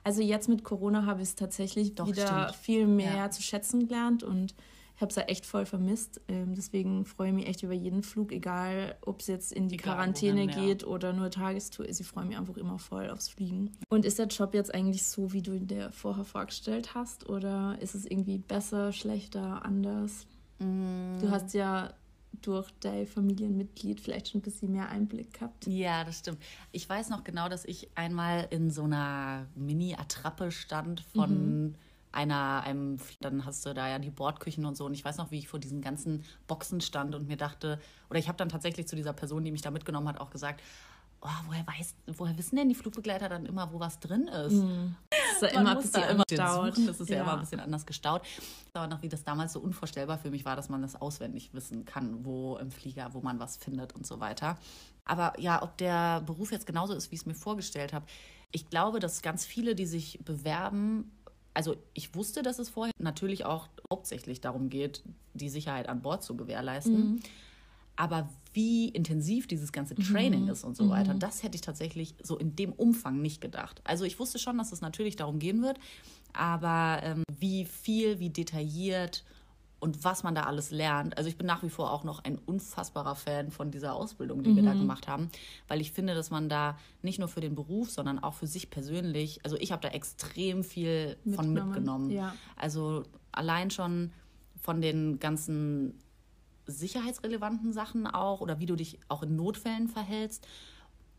[0.04, 2.64] Also jetzt mit Corona habe ich es tatsächlich Doch, wieder stimmt.
[2.64, 3.32] viel mehr ja.
[3.32, 4.54] zu schätzen gelernt und
[5.02, 6.22] habe es ja echt voll vermisst.
[6.28, 9.76] Ähm, deswegen freue ich mich echt über jeden Flug, egal ob es jetzt in die
[9.76, 10.88] egal, Quarantäne wohin, geht ja.
[10.88, 12.00] oder nur Tagestour ist.
[12.00, 13.72] Ich freue mich einfach immer voll aufs Fliegen.
[13.90, 17.30] Und ist der Job jetzt eigentlich so, wie du ihn dir vorher vorgestellt hast?
[17.30, 20.28] Oder ist es irgendwie besser, schlechter, anders?
[20.60, 21.20] Mm.
[21.20, 21.94] Du hast ja
[22.42, 25.68] durch dein Familienmitglied vielleicht schon ein bisschen mehr Einblick gehabt.
[25.68, 26.40] Ja, das stimmt.
[26.72, 31.66] Ich weiß noch genau, dass ich einmal in so einer Mini-Attrappe stand von.
[31.66, 31.76] Mhm
[32.12, 34.86] einer, einem, dann hast du da ja die Bordküchen und so.
[34.86, 38.20] Und ich weiß noch, wie ich vor diesen ganzen Boxen stand und mir dachte, oder
[38.20, 40.62] ich habe dann tatsächlich zu dieser Person, die mich da mitgenommen hat, auch gesagt,
[41.22, 44.54] oh, woher weiß, woher wissen denn die Flugbegleiter dann immer, wo was drin ist?
[44.54, 44.96] Mm.
[45.10, 46.76] Das ist ja immer ein bisschen immer gestaut.
[46.76, 46.88] Suchen.
[46.88, 47.16] Das ist ja.
[47.18, 47.22] ja.
[47.24, 48.22] immer ein bisschen anders gestaut.
[48.74, 51.86] Aber noch wie das damals so unvorstellbar für mich war, dass man das auswendig wissen
[51.86, 54.58] kann, wo im Flieger, wo man was findet und so weiter.
[55.06, 58.06] Aber ja, ob der Beruf jetzt genauso ist, wie ich es mir vorgestellt habe.
[58.52, 61.12] Ich glaube, dass ganz viele, die sich bewerben,
[61.54, 66.24] also ich wusste, dass es vorher natürlich auch hauptsächlich darum geht, die Sicherheit an Bord
[66.24, 67.14] zu gewährleisten.
[67.14, 67.20] Mhm.
[67.98, 70.50] Aber wie intensiv dieses ganze Training mhm.
[70.50, 71.20] ist und so weiter, mhm.
[71.20, 73.82] das hätte ich tatsächlich so in dem Umfang nicht gedacht.
[73.84, 75.78] Also ich wusste schon, dass es natürlich darum gehen wird,
[76.34, 79.24] aber ähm, wie viel, wie detailliert
[79.82, 81.18] und was man da alles lernt.
[81.18, 84.52] Also ich bin nach wie vor auch noch ein unfassbarer Fan von dieser Ausbildung, die
[84.52, 84.58] mhm.
[84.58, 84.82] wir da mhm.
[84.82, 85.30] gemacht haben,
[85.68, 88.70] weil ich finde, dass man da nicht nur für den Beruf, sondern auch für sich
[88.70, 92.12] persönlich, also ich habe da extrem viel von mitgenommen.
[92.12, 92.36] Ja.
[92.56, 94.12] Also allein schon
[94.62, 96.00] von den ganzen
[96.68, 100.48] sicherheitsrelevanten Sachen auch oder wie du dich auch in Notfällen verhältst,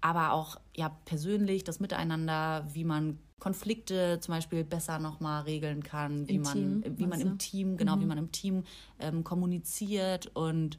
[0.01, 6.29] aber auch ja persönlich das Miteinander, wie man Konflikte zum Beispiel besser nochmal regeln kann,
[6.29, 8.01] wie Im man, Team, wie man im Team, genau, mhm.
[8.03, 8.63] wie man im Team
[9.01, 10.79] ähm, kommuniziert und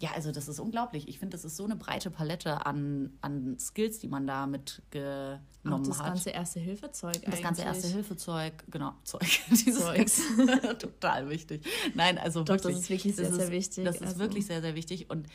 [0.00, 1.06] ja, also das ist unglaublich.
[1.06, 5.40] Ich finde, das ist so eine breite Palette an, an Skills, die man da mitgenommen
[5.64, 5.86] hat.
[5.86, 7.42] Das ganze Erste-Hilfe-Zeug Das eigentlich.
[7.42, 9.28] ganze Erste-Hilfe-Zeug, genau, Zeug.
[9.50, 10.22] Dieses Zeugs.
[10.78, 11.62] total wichtig.
[11.94, 12.76] Nein, also Doch, wirklich.
[12.76, 13.84] das ist wirklich sehr, ist, sehr wichtig.
[13.84, 14.14] Das also.
[14.14, 15.26] ist wirklich sehr, sehr wichtig und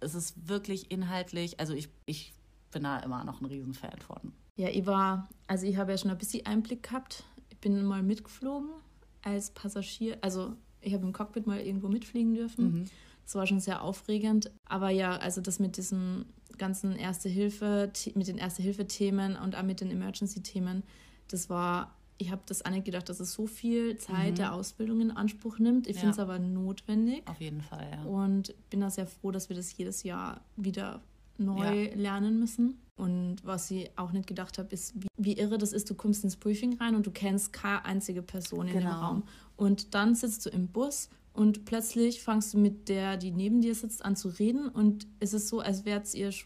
[0.00, 2.32] es ist wirklich inhaltlich, also ich, ich
[2.70, 4.32] bin da immer noch ein Riesenfan von.
[4.56, 7.24] Ja, ich war, also ich habe ja schon ein bisschen Einblick gehabt.
[7.50, 8.70] Ich bin mal mitgeflogen
[9.22, 10.18] als Passagier.
[10.22, 12.64] Also ich habe im Cockpit mal irgendwo mitfliegen dürfen.
[12.64, 12.84] Mhm.
[13.24, 14.50] Das war schon sehr aufregend.
[14.66, 16.26] Aber ja, also das mit diesen
[16.58, 20.84] ganzen Erste-Hilfe, mit den Erste-Hilfe-Themen und auch mit den Emergency-Themen,
[21.28, 24.36] das war, ich habe das auch nicht gedacht, dass es so viel Zeit mhm.
[24.36, 25.86] der Ausbildung in Anspruch nimmt.
[25.86, 26.00] Ich ja.
[26.00, 27.26] finde es aber notwendig.
[27.26, 28.02] Auf jeden Fall, ja.
[28.04, 31.02] Und bin da sehr froh, dass wir das jedes Jahr wieder
[31.38, 31.94] neu ja.
[31.94, 32.80] lernen müssen.
[32.96, 36.24] Und was ich auch nicht gedacht habe, ist, wie, wie, irre das ist, du kommst
[36.24, 39.00] ins Briefing rein und du kennst keine einzige Person in dem genau.
[39.00, 39.22] Raum.
[39.56, 43.74] Und dann sitzt du im Bus und plötzlich fangst du mit der, die neben dir
[43.74, 46.02] sitzt, an zu reden und es ist so, als wäre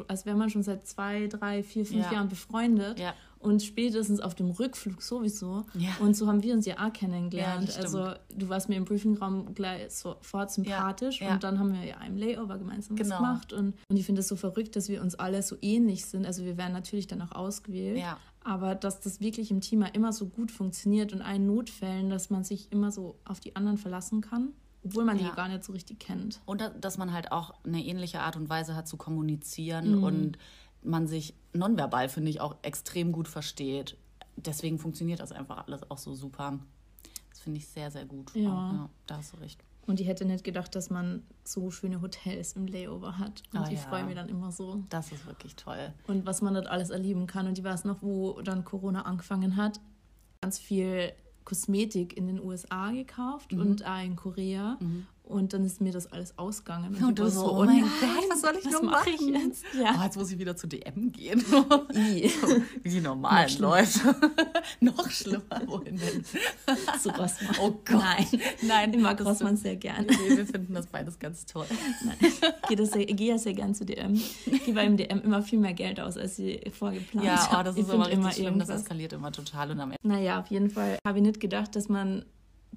[0.08, 2.12] als wäre man schon seit zwei, drei, vier, fünf ja.
[2.12, 2.98] Jahren befreundet.
[2.98, 3.14] Ja.
[3.40, 5.64] Und spätestens auf dem Rückflug sowieso.
[5.72, 5.88] Ja.
[6.00, 7.74] Und so haben wir uns ja auch kennengelernt.
[7.74, 11.32] Ja, also du warst mir im Briefingraum gleich sofort sympathisch ja.
[11.32, 13.12] und dann haben wir ja im Layover gemeinsam genau.
[13.12, 13.52] was gemacht.
[13.54, 16.26] Und, und ich finde es so verrückt, dass wir uns alle so ähnlich sind.
[16.26, 18.02] Also wir werden natürlich dann auch ausgewählt.
[18.44, 22.44] Aber dass das wirklich im Team immer so gut funktioniert und in Notfällen, dass man
[22.44, 25.28] sich immer so auf die anderen verlassen kann obwohl man ja.
[25.28, 26.40] die gar nicht so richtig kennt.
[26.46, 30.04] Und dass man halt auch eine ähnliche Art und Weise hat zu kommunizieren mhm.
[30.04, 30.38] und
[30.82, 33.96] man sich nonverbal, finde ich, auch extrem gut versteht.
[34.36, 36.58] Deswegen funktioniert das einfach alles auch so super.
[37.30, 38.34] Das finde ich sehr, sehr gut.
[38.34, 38.42] Ja.
[38.42, 38.90] ja.
[39.06, 39.62] Da hast du recht.
[39.86, 43.42] Und ich hätte nicht gedacht, dass man so schöne Hotels im Layover hat.
[43.52, 43.88] Und oh, ich ja.
[43.88, 44.84] freue mich dann immer so.
[44.88, 45.92] Das ist wirklich toll.
[46.06, 47.46] Und was man dort alles erleben kann.
[47.46, 49.80] Und ich weiß noch, wo dann Corona angefangen hat.
[50.42, 51.12] Ganz viel
[51.44, 53.60] Kosmetik in den USA gekauft mhm.
[53.60, 54.76] und auch in Korea.
[54.80, 55.06] Mhm.
[55.30, 56.94] Und dann ist mir das alles ausgegangen.
[56.96, 57.90] Und, und du so, oh, oh mein Gott,
[58.30, 59.12] was soll ich was nur machen?
[59.14, 59.64] Ich jetzt?
[59.78, 59.96] Ja.
[59.98, 61.40] Oh, jetzt muss ich wieder zu DM gehen.
[61.92, 64.16] Wie die normalen Noch Leute.
[64.80, 65.62] Noch schlimmer.
[65.66, 66.24] Wohin denn?
[67.00, 67.56] Zu Rossmann.
[67.60, 68.00] Oh Gott.
[68.00, 68.26] Nein,
[68.62, 70.08] Nein ich mag Rossmann sehr gerne.
[70.08, 71.66] Nee, wir finden das beides ganz toll.
[72.04, 72.16] Nein.
[72.20, 74.14] Ich gehe, sehr, gehe ja sehr gern zu DM.
[74.14, 77.76] Ich gebe beim DM immer viel mehr Geld aus, als sie vorgeplant ja, oh, das
[77.76, 78.46] ist immer richtig immer schlimm.
[78.46, 78.68] Irgendwas.
[78.68, 79.70] Das eskaliert immer total.
[79.70, 80.00] Und am Ende.
[80.02, 82.24] Naja, auf jeden Fall habe ich nicht gedacht, dass man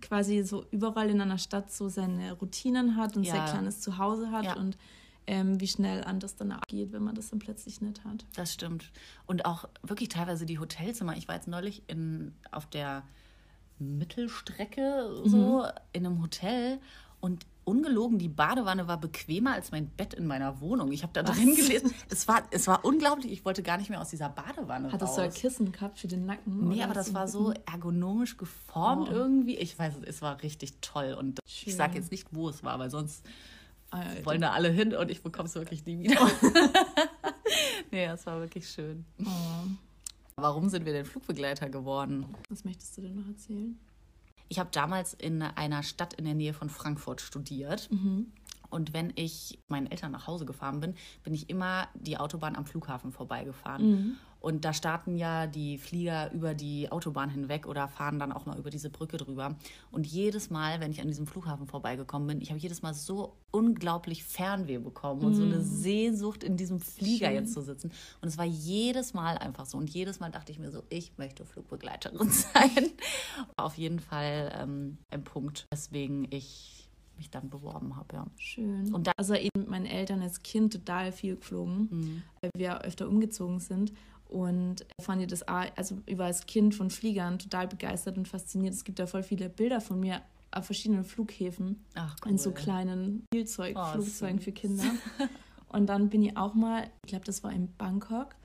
[0.04, 3.34] quasi so überall in einer Stadt so seine Routinen hat und Ja.
[3.36, 4.56] sein kleines Zuhause hat Ja.
[4.58, 4.78] und
[5.26, 8.26] ähm, wie schnell anders dann abgeht, wenn man das dann plötzlich nicht hat.
[8.36, 8.92] Das stimmt.
[9.26, 11.16] Und auch wirklich teilweise die Hotelzimmer.
[11.16, 13.04] Ich war jetzt neulich in, auf der
[13.80, 16.80] Mittelstrecke so in einem Hotel
[17.22, 20.92] und ungelogen, die Badewanne war bequemer als mein Bett in meiner Wohnung.
[20.92, 21.94] Ich habe da drin gelesen.
[22.10, 23.32] Es war, es war unglaublich.
[23.32, 25.16] Ich wollte gar nicht mehr aus dieser Badewanne Hat das raus.
[25.16, 26.70] so ein Kissen gehabt für den Nacken?
[26.70, 27.62] Nee, aber das war so Rücken?
[27.72, 29.14] ergonomisch geformt Oh.
[29.14, 29.56] irgendwie.
[29.58, 31.16] Ich weiß es, war richtig toll.
[31.18, 31.74] Und ich Schön.
[31.74, 33.24] sage jetzt nicht, wo es war, weil sonst
[33.92, 34.26] Alter.
[34.26, 36.20] wollen da alle hin und ich bekomme es wirklich nie wieder.
[37.92, 39.06] nee, es war wirklich schön.
[39.24, 39.28] Oh,
[40.36, 42.26] Warum sind wir denn Flugbegleiter geworden?
[42.50, 43.78] was möchtest du denn noch erzählen?
[44.50, 47.90] Ich habe damals in einer Stadt in der Nähe von Frankfurt studiert.
[48.70, 52.66] Und wenn ich meinen Eltern nach Hause gefahren bin, bin ich immer die Autobahn am
[52.66, 54.18] Flughafen vorbeigefahren.
[54.44, 58.60] Und da starten ja die Flieger über die Autobahn hinweg oder fahren dann auch mal
[58.60, 59.56] über diese Brücke drüber.
[59.90, 63.38] Und jedes Mal, wenn ich an diesem Flughafen vorbeigekommen bin, ich habe jedes Mal so
[63.52, 67.36] unglaublich Fernweh bekommen und so eine Sehnsucht in diesem Flieger Schön.
[67.36, 67.94] jetzt zu sitzen.
[68.20, 69.78] Und es war jedes Mal einfach so.
[69.78, 72.92] Und jedes Mal dachte ich mir so, ich möchte Flugbegleiterin sein.
[73.56, 76.83] Auf jeden Fall ähm, ein Punkt, weswegen ich
[77.18, 78.26] mich dann beworben habe, ja.
[78.38, 78.94] Schön.
[78.94, 83.08] Und da- also eben mit meinen Eltern als Kind total viel geflogen, weil wir öfter
[83.08, 83.94] umgezogen sind.
[84.28, 88.74] Und fand ich das also ich war als Kind von Fliegern total begeistert und fasziniert.
[88.74, 90.22] Es gibt da voll viele Bilder von mir
[90.52, 92.56] auf verschiedenen Flughäfen Ach, in so cool.
[92.56, 94.44] kleinen Spielzeugflugzeugen süß.
[94.46, 94.84] für Kinder.
[95.70, 98.36] Und dann bin ich auch mal, ich glaube, das war in Bangkok,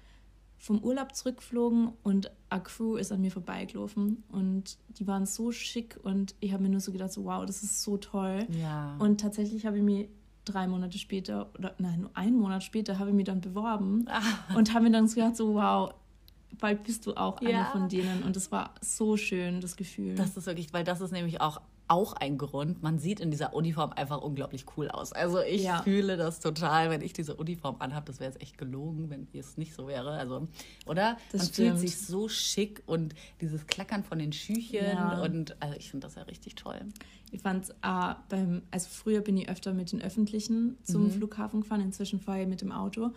[0.59, 5.99] vom Urlaub zurückgeflogen und eine Crew ist an mir vorbeigelaufen und die waren so schick
[6.03, 8.47] und ich habe mir nur so gedacht, so, wow, das ist so toll.
[8.61, 8.97] Ja.
[8.99, 10.09] Und tatsächlich habe ich mich
[10.44, 14.57] drei Monate später, oder nein, nur einen Monat später, habe ich mich dann beworben Ah.
[14.57, 15.92] und habe mir dann so gedacht, so, wow,
[16.59, 17.64] bald bist du auch eine Ja.
[17.66, 18.23] von denen.
[18.25, 20.14] Und das war so schön, das Gefühl.
[20.16, 22.83] Das ist wirklich, weil das ist nämlich auch, auch ein Grund.
[22.83, 25.12] Man sieht in dieser Uniform einfach unglaublich cool aus.
[25.12, 25.83] Also ich Ja.
[25.83, 28.07] fühle das total, wenn ich diese Uniform anhabe.
[28.07, 30.11] Das wäre jetzt echt gelogen, wenn es nicht so wäre.
[30.12, 30.48] Also,
[30.87, 31.16] oder?
[31.33, 31.68] Das Man stimmt.
[31.70, 35.22] fühlt sich so schick und dieses Klackern von den Schüchen Ja.
[35.22, 36.79] und also ich finde das ja richtig toll.
[37.31, 37.74] Ich fand es
[38.29, 41.11] beim, also früher bin ich öfter mit den Öffentlichen zum Mhm.
[41.12, 43.11] Flughafen gefahren, inzwischen fahre ich mit dem Auto.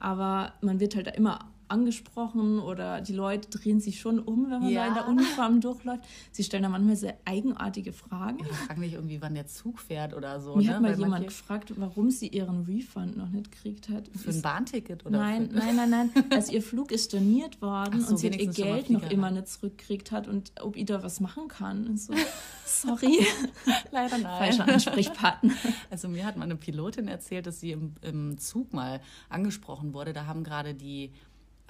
[0.00, 4.60] Aber man wird halt da immer angesprochen oder die Leute drehen sich schon um, wenn
[4.60, 4.82] man Ja.
[4.82, 6.02] da in der Uniform durchläuft.
[6.32, 8.38] Sie stellen da manchmal sehr eigenartige Fragen.
[8.40, 10.56] Ja, fragen mich irgendwie, wann der Zug fährt oder so.
[10.56, 10.74] Mir ne?
[10.74, 14.08] hat mal Weil jemand gefragt, warum sie ihren Refund noch nicht gekriegt hat.
[14.16, 16.10] Für ein Bahnticket oder Nein, nein, nein, nein.
[16.30, 19.48] Also ihr Flug ist storniert worden so, und sie hat ihr Geld noch immer nicht
[19.48, 21.86] zurückgekriegt hat und ob ich da was machen kann.
[21.86, 22.12] Und so,
[22.64, 23.26] sorry,
[23.90, 24.38] Leider nein.
[24.38, 25.52] falscher Ansprechpartner.
[25.90, 30.12] Also mir hat mal eine Pilotin erzählt, dass sie im, im Zug mal angesprochen wurde.
[30.12, 31.12] Da haben gerade die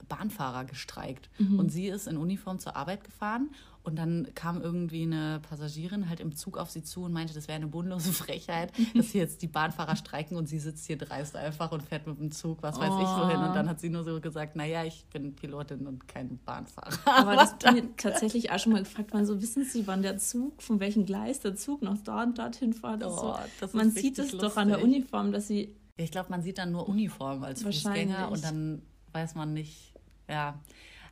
[0.08, 1.30] Bahnfahrer gestreikt.
[1.38, 1.58] Mhm.
[1.58, 3.50] Und sie ist in Uniform zur Arbeit gefahren.
[3.84, 7.48] Und dann kam irgendwie eine Passagierin halt im Zug auf sie zu und meinte, das
[7.48, 11.36] wäre eine bodenlose Frechheit, dass hier jetzt die Bahnfahrer streiken und sie sitzt hier dreist
[11.36, 13.20] einfach und fährt mit dem Zug, was weiß ich Oh.
[13.24, 13.38] wohin.
[13.38, 16.98] Und dann hat sie nur so gesagt, naja, ich bin Pilotin und kein Bahnfahrer.
[17.06, 20.18] Aber das bin ich tatsächlich auch schon mal gefragt worden, so wissen Sie, wann der
[20.18, 23.02] Zug, von welchem Gleis der Zug noch da und dorthin fährt.
[23.06, 23.68] Oh, so.
[23.72, 24.96] Man sieht es richtig doch an der lustig.
[24.96, 27.62] Uniform, dass sie Ich glaube, man sieht dann nur Uniform als.
[27.62, 29.94] Fußgänger und dann weiß man nicht,
[30.28, 30.58] ja.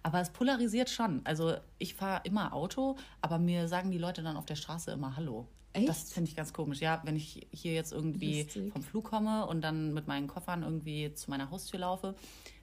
[0.03, 1.21] Aber es polarisiert schon.
[1.25, 5.17] Also ich fahre immer Auto, aber mir sagen die Leute dann auf der Straße immer
[5.17, 5.49] Hallo.
[5.73, 5.89] Echt?
[5.89, 6.81] Das finde ich ganz komisch.
[6.81, 8.73] Ja, wenn ich hier jetzt irgendwie Lustig.
[8.73, 12.15] vom Flug komme und dann mit meinen Koffern irgendwie zu meiner Haustür laufe,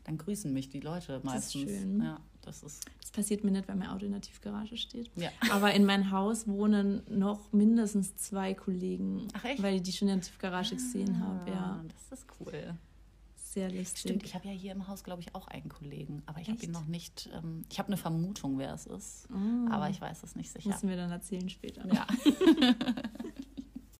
[0.05, 1.51] dann grüßen mich die Leute ist meistens.
[1.69, 2.01] schön.
[2.01, 2.85] Ja, das ist.
[3.01, 5.11] Das passiert mir nicht, weil mein Auto in der Tiefgarage steht.
[5.15, 5.29] Ja.
[5.51, 9.61] Aber in meinem Haus wohnen noch mindestens zwei Kollegen, Ach, echt?
[9.61, 11.51] weil ich die schon in der Tiefgarage gesehen habe.
[11.51, 12.73] Ja, Ah, Das ist cool.
[13.53, 13.99] Sehr lustig.
[13.99, 16.23] Stimmt, ich habe ja hier im Haus, glaube ich, auch einen Kollegen.
[16.25, 17.29] Aber ich habe ihn noch nicht.
[17.33, 19.27] Ähm, ich habe eine Vermutung, wer es ist.
[19.31, 19.75] Ah.
[19.75, 20.69] Aber ich weiß es nicht sicher.
[20.69, 21.85] Müssen wir dann erzählen später.
[21.93, 22.07] Ja.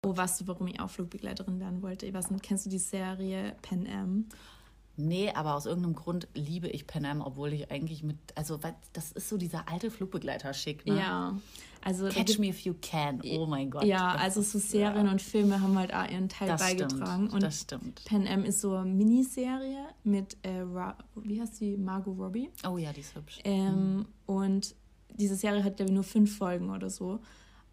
[0.06, 2.06] Oh, weißt du, warum ich auch Flugbegleiterin werden wollte?
[2.06, 4.26] Nicht, kennst du die Serie Pan Am?
[4.98, 8.60] Nee, aber aus irgendeinem Grund liebe ich Pan Am, obwohl ich eigentlich mit, also
[8.92, 10.98] das ist so dieser alte Flugbegleiter-Schick, ne?
[10.98, 11.38] Ja.
[11.86, 13.22] Also, Catch me if you can.
[13.38, 13.84] Oh mein Gott.
[13.84, 17.24] Ja, also so Serien ja, und Filme haben halt auch ihren Teil das beigetragen.
[17.28, 18.06] Stimmt, und das stimmt.
[18.06, 20.64] Pan Am ist so eine Miniserie mit, äh,
[21.16, 22.50] wie heißt sie, Margot Robbie.
[22.68, 23.40] Oh ja, die ist hübsch.
[23.44, 24.76] Ähm, Und
[25.16, 27.20] diese Serie hat, glaube ich, nur fünf Folgen oder so.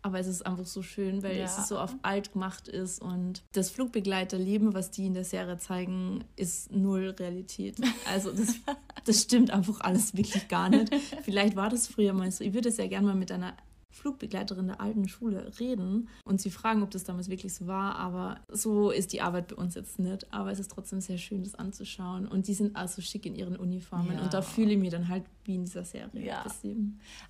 [0.03, 1.45] Aber es ist einfach so schön, weil Ja.
[1.45, 3.03] es so auf alt gemacht ist.
[3.03, 7.77] Und das Flugbegleiterleben, was die in der Serie zeigen, ist null Realität.
[8.11, 8.55] Also das,
[9.05, 10.91] das stimmt einfach alles wirklich gar nicht.
[11.23, 12.43] Vielleicht war das früher mal so.
[12.43, 13.55] Ich würde es ja gerne mal mit einer
[13.91, 17.97] Flugbegleiterin der alten Schule reden und sie fragen, ob das damals wirklich so war.
[17.97, 20.33] Aber so ist die Arbeit bei uns jetzt nicht.
[20.33, 22.27] Aber es ist trotzdem sehr schön, das anzuschauen.
[22.27, 24.17] Und die sind also schick in ihren Uniformen.
[24.17, 24.23] Ja.
[24.23, 26.25] Und da fühle ich mich dann halt wie in dieser Serie.
[26.25, 26.45] Ja.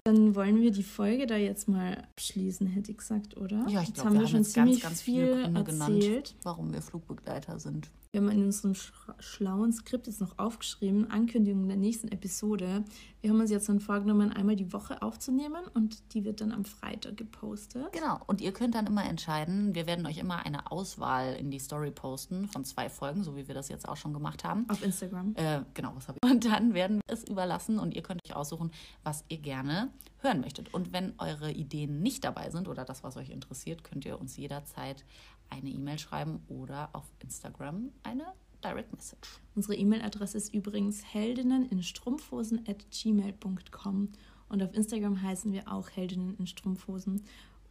[0.04, 3.66] Dann wollen wir die Folge da jetzt mal abschließen, hätte ich gesagt, oder?
[3.68, 5.66] Ja, ich glaube, wir, wir haben schon ziemlich ganz, ganz viel Gründe erzählt.
[5.66, 7.90] genannt, warum wir Flugbegleiter sind.
[8.12, 8.74] Wir haben in unserem
[9.20, 12.84] schlauen Skript jetzt noch aufgeschrieben, Ankündigung der nächsten Episode.
[13.20, 16.64] Wir haben uns jetzt dann vorgenommen, einmal die Woche aufzunehmen und die wird dann am
[16.64, 17.92] Freitag gepostet.
[17.92, 19.76] Genau, und ihr könnt dann immer entscheiden.
[19.76, 23.46] Wir werden euch immer eine Auswahl in die Story posten von zwei Folgen, so wie
[23.46, 24.68] wir das jetzt auch schon gemacht haben.
[24.68, 25.36] Auf Instagram.
[25.36, 26.28] Äh, genau, was habe ich.
[26.28, 28.72] Und dann werden wir es überlassen und ihr könnt euch aussuchen,
[29.04, 30.74] was ihr gerne hören möchtet.
[30.74, 34.36] Und wenn eure Ideen nicht dabei sind oder das, was euch interessiert, könnt ihr uns
[34.36, 35.04] jederzeit
[35.50, 38.32] eine E-Mail schreiben oder auf Instagram eine
[38.64, 39.40] Direct Message.
[39.54, 44.08] Unsere E-Mail-Adresse ist übrigens heldinnen in Strumpfhosen at gmail.com
[44.48, 47.22] und auf Instagram heißen wir auch Heldinnen in Strumpfhosen.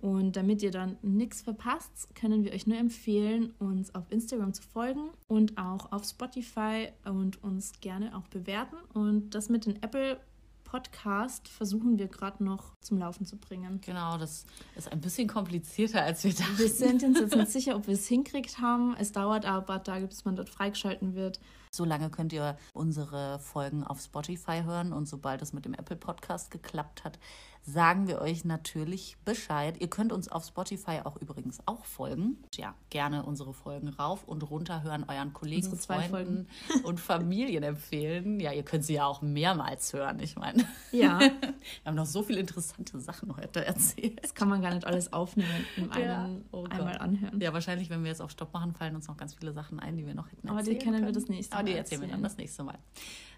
[0.02, 4.62] Und damit ihr dann nichts verpasst, können wir euch nur empfehlen, uns auf Instagram zu
[4.62, 8.78] folgen und auch auf Spotify und uns gerne auch bewerten.
[8.94, 10.18] Und das mit den Apple
[10.70, 13.82] Podcast versuchen wir gerade noch zum Laufen zu bringen.
[13.82, 16.60] Genau, das ist ein bisschen komplizierter, als wir dachten.
[16.60, 18.96] Wir sind uns jetzt nicht sicher, ob wir es hinkriegt haben.
[19.00, 21.40] Es dauert aber paar bis man dort freigeschalten wird.
[21.72, 26.52] Solange könnt ihr unsere Folgen auf Spotify hören und sobald es mit dem Apple Podcast
[26.52, 27.18] geklappt hat,
[27.74, 29.76] sagen wir euch natürlich Bescheid.
[29.80, 32.38] Ihr könnt uns auf Spotify auch übrigens auch folgen.
[32.56, 36.48] Ja, gerne unsere Folgen rauf und runter hören, euren Kollegen, Freunden
[36.84, 38.40] und Familien empfehlen.
[38.40, 40.66] Ja, ihr könnt sie ja auch mehrmals hören, ich meine.
[40.92, 41.20] Ja.
[41.84, 44.24] Wir haben noch so viele interessante Sachen heute erzählt.
[44.24, 46.30] Das kann man gar nicht alles aufnehmen und ja.
[46.52, 47.40] oh einmal anhören.
[47.40, 49.98] Ja, wahrscheinlich, wenn wir jetzt auf Stopp machen, fallen uns noch ganz viele Sachen ein,
[49.98, 51.06] die wir noch hätten Aber die kennen können.
[51.06, 51.60] wir das nächste Mal.
[51.60, 52.10] Aber die erzählen erzählen.
[52.10, 52.78] wir dann das nächste Mal.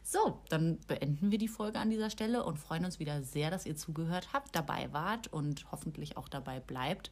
[0.04, 3.66] So, dann beenden wir die Folge an dieser Stelle und freuen uns wieder sehr, dass
[3.66, 7.12] ihr zugehört habt, dabei wart und hoffentlich auch dabei bleibt.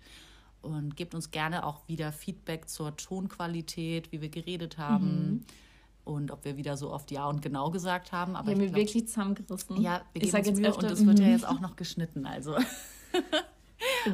[0.61, 5.29] Und gebt uns gerne auch wieder Feedback zur Tonqualität, wie wir geredet haben.
[5.29, 5.45] Mhm.
[6.03, 8.35] Und ob wir wieder so oft Ja und Genau gesagt haben.
[8.35, 9.79] Aber wir haben wir wirklich zusammengerissen.
[9.81, 11.31] Ja, wir geben uns Mühe und es wird ja mhm.
[11.31, 12.25] jetzt auch noch geschnitten.
[12.25, 12.57] Also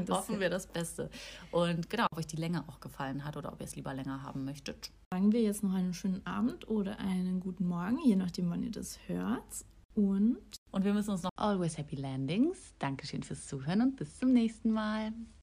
[0.10, 1.10] hoffen wir das Beste.
[1.52, 4.22] Und genau, ob euch die Länge auch gefallen hat oder ob ihr es lieber länger
[4.22, 4.92] haben möchtet.
[5.14, 8.72] Sagen wir jetzt noch einen schönen Abend oder einen guten Morgen, je nachdem, wann ihr
[8.72, 9.66] das hört.
[9.96, 10.38] Und,
[10.72, 12.76] und wir müssen uns noch Always Happy Landings.
[12.80, 15.14] Dankeschön fürs Zuhören und bis zum nächsten Mal.